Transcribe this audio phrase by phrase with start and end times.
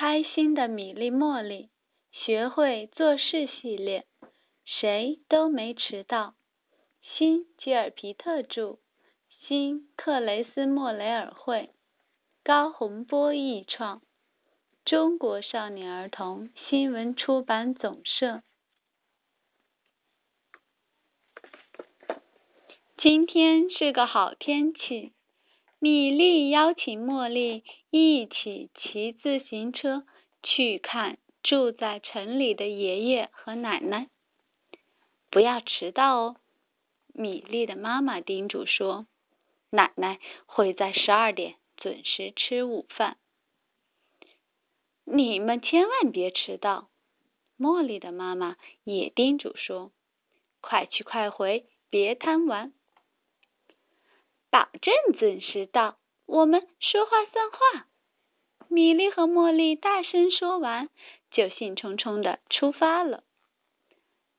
[0.00, 1.70] 开心的米粒茉莉
[2.12, 4.06] 学会做事系列，
[4.64, 6.36] 谁都没迟到。
[7.02, 8.78] 新吉尔皮特著，
[9.40, 11.74] 新克雷斯莫雷尔绘，
[12.44, 14.00] 高洪波译创，
[14.84, 18.44] 中国少年儿童新闻出版总社。
[22.98, 25.12] 今天是个好天气。
[25.80, 30.04] 米莉邀请茉莉一起骑自行车
[30.42, 34.08] 去看住在城里的爷爷和奶奶。
[35.30, 36.36] 不要迟到哦，
[37.12, 39.06] 米莉的妈妈叮嘱说。
[39.70, 43.18] 奶奶会在十二点准时吃午饭。
[45.04, 46.88] 你们千万别迟到，
[47.58, 49.92] 茉莉的妈妈也叮嘱说。
[50.60, 52.72] 快去快回，别贪玩。
[54.50, 57.86] 保证准时到，我们说话算话。
[58.68, 60.88] 米莉和茉莉大声说完，
[61.30, 63.24] 就兴冲冲的出发了。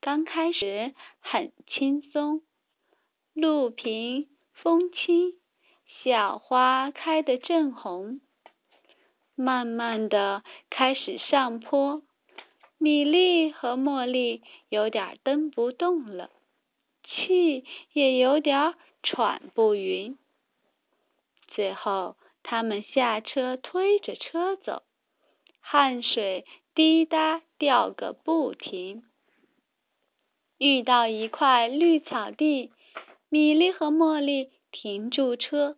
[0.01, 2.41] 刚开始很轻松，
[3.33, 5.33] 路平风轻，
[6.03, 8.21] 小花开得正红。
[9.35, 12.01] 慢慢的开始上坡，
[12.77, 16.29] 米莉和茉莉有点蹬不动了，
[17.09, 18.75] 气也有点。
[19.01, 20.17] 喘不匀，
[21.47, 24.83] 最后他们下车推着车走，
[25.61, 29.05] 汗水滴答掉个不停。
[30.57, 32.73] 遇到一块绿草地，
[33.29, 35.77] 米莉和茉莉停住车，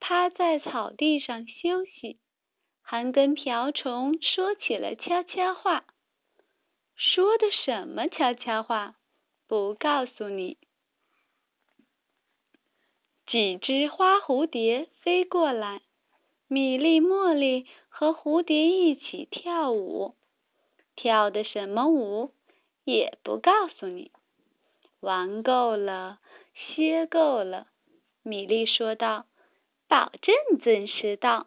[0.00, 2.16] 趴在草地上休息，
[2.80, 5.84] 还跟瓢虫说起了悄悄话。
[6.96, 8.94] 说的什么悄悄话？
[9.46, 10.56] 不告诉你。
[13.26, 15.80] 几只花蝴蝶飞过来，
[16.48, 20.14] 米莉、茉莉和蝴蝶一起跳舞，
[20.96, 22.32] 跳的什么舞
[22.84, 24.10] 也不告诉你。
[25.00, 26.18] 玩够了，
[26.54, 27.68] 歇够了，
[28.22, 29.26] 米莉说道
[29.88, 31.46] ：“保证准时到。”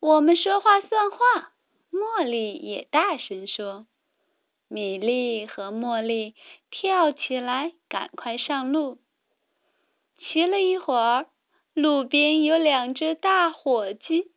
[0.00, 1.52] 我们说话算话，
[1.90, 3.86] 茉莉也大声说。
[4.68, 6.34] 米莉和茉莉
[6.70, 8.98] 跳起来，赶快上路。
[10.18, 11.26] 骑了一会儿，
[11.74, 14.30] 路边有两只大火鸡，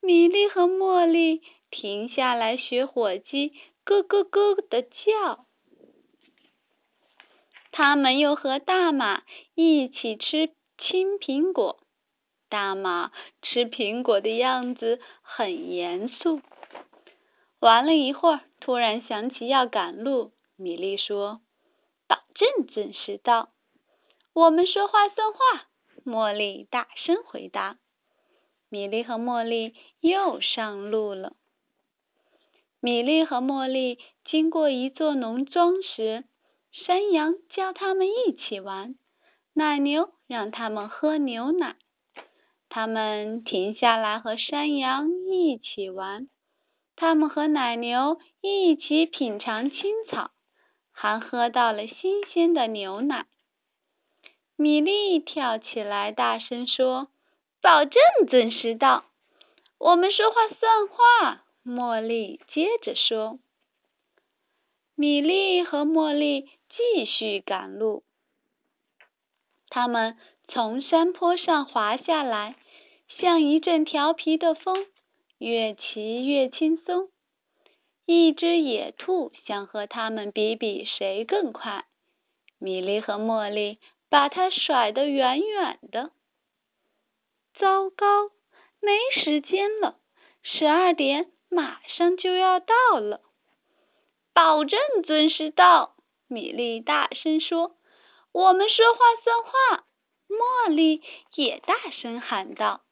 [0.00, 3.52] 米莉和茉莉停下来学火鸡
[3.84, 5.46] 咯咯咯的叫。
[7.72, 9.22] 他们又和大马
[9.54, 11.80] 一起吃青苹果，
[12.48, 16.40] 大马吃苹果的样子很严肃。
[17.60, 21.40] 玩了一会儿，突然想起要赶路，米莉说
[22.08, 23.50] ：“保证准时到。”
[24.32, 25.38] 我们说话算话，
[26.04, 27.78] 茉莉大声回答。
[28.68, 31.34] 米莉和茉莉又上路了。
[32.78, 36.24] 米莉和茉莉经过一座农庄时，
[36.70, 38.94] 山羊叫他们一起玩，
[39.52, 41.76] 奶牛让他们喝牛奶。
[42.68, 46.28] 他们停下来和山羊一起玩，
[46.94, 50.30] 他们和奶牛一起品尝青草，
[50.92, 53.26] 还喝到了新鲜的牛奶。
[54.60, 57.08] 米莉跳起来，大声说
[57.62, 59.06] ：“保证准时到。”
[59.80, 61.46] 我们说话算话。
[61.64, 63.38] 茉莉接着说。
[64.94, 68.02] 米莉和茉莉继续赶路。
[69.70, 72.56] 他们从山坡上滑下来，
[73.18, 74.84] 像一阵调皮的风，
[75.38, 77.08] 越骑越轻松。
[78.04, 81.86] 一只野兔想和他们比比谁更快。
[82.58, 83.78] 米莉和茉莉。
[84.10, 86.10] 把它甩得远远的。
[87.54, 88.30] 糟糕，
[88.80, 89.96] 没时间了，
[90.42, 93.22] 十二点马上就要到了。
[94.34, 95.96] 保证准时到，
[96.28, 97.76] 米莉大声说。
[98.32, 99.84] 我们说话算话，
[100.28, 101.02] 茉莉
[101.34, 102.82] 也大声喊道。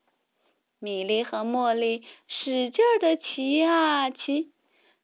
[0.81, 4.53] 米莉和茉莉使劲的骑啊骑，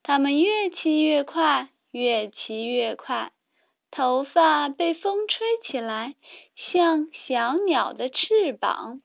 [0.03, 3.33] 他们越骑越快，越骑越快。
[3.97, 6.17] 头发被风吹起来，
[6.57, 9.01] 像小鸟的翅膀。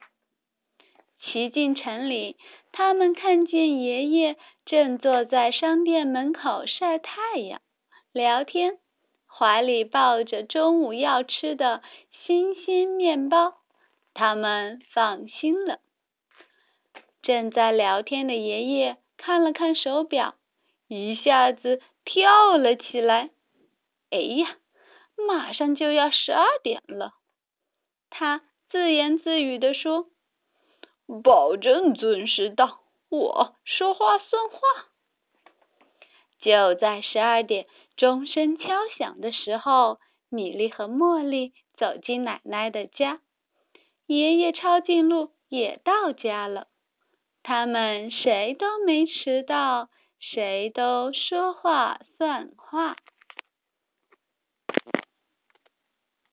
[1.21, 2.37] 骑进城里，
[2.71, 7.61] 他们看见爷爷正坐在商店门口晒太阳、
[8.11, 8.79] 聊天，
[9.27, 11.83] 怀里抱着中午要吃的
[12.25, 13.59] 新鲜面包。
[14.15, 15.79] 他们放心了。
[17.21, 20.33] 正在聊天的爷爷看了看手表，
[20.87, 23.29] 一下子跳了起来。
[24.09, 24.55] 哎呀！
[25.27, 27.13] 马上就要十二点了，
[28.09, 30.07] 他自言自语地说
[31.23, 34.59] ：“保证准时到，我说话算话。
[36.41, 37.67] 就在十二点
[37.97, 39.99] 钟声敲响的时候，
[40.29, 43.19] 米莉和茉莉走进奶奶的家，
[44.05, 46.67] 爷爷抄近路也到家了。
[47.43, 49.89] 他们谁都没迟到，
[50.19, 52.95] 谁都说话算话。